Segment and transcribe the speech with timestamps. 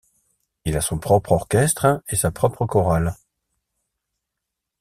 [0.65, 3.15] Il a son propre orchestre et sa propre chorale.